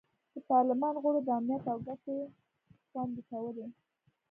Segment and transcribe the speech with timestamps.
[0.33, 2.17] د پارلمان غړو د امنیت او ګټې
[2.89, 3.65] خوندي کولې.